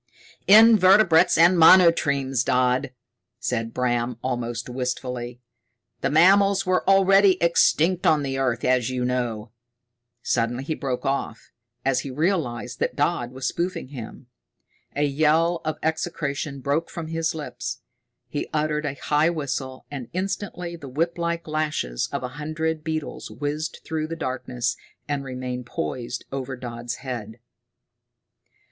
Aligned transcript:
"Invertebrates 0.47 1.37
and 1.37 1.59
monotremes, 1.59 2.43
Dodd," 2.43 2.91
said 3.39 3.71
Bram, 3.71 4.17
almost 4.23 4.67
wistfully. 4.67 5.41
"The 5.99 6.09
mammals 6.09 6.65
were 6.65 6.83
already 6.89 7.37
existent 7.39 8.07
on 8.07 8.23
the 8.23 8.35
earth, 8.39 8.65
as 8.65 8.89
you 8.89 9.05
know" 9.05 9.51
Suddenly 10.23 10.63
he 10.63 10.73
broke 10.73 11.05
off, 11.05 11.51
as 11.85 11.99
he 11.99 12.09
realized 12.09 12.79
that 12.79 12.95
Dodd 12.95 13.31
was 13.31 13.45
spoofing 13.47 13.89
him. 13.89 14.25
A 14.95 15.03
yell 15.03 15.61
of 15.63 15.77
execration 15.83 16.61
broke 16.61 16.89
from 16.89 17.05
his 17.09 17.35
lips. 17.35 17.81
He 18.27 18.49
uttered 18.51 18.87
a 18.87 18.95
high 18.95 19.29
whistle, 19.29 19.85
and 19.91 20.07
instantly 20.13 20.75
the 20.75 20.89
whiplike 20.89 21.47
lashes 21.47 22.09
of 22.11 22.23
a 22.23 22.29
hundred 22.39 22.83
beetles 22.83 23.29
whizzed 23.29 23.81
through 23.85 24.07
the 24.07 24.15
darkness 24.15 24.75
and 25.07 25.23
remained 25.23 25.67
poised 25.67 26.25
over 26.31 26.55
Dodd's 26.55 26.95
head. 27.05 27.37